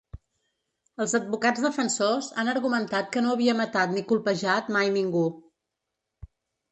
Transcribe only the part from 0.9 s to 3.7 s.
Els advocats defensors han argumentat que no havia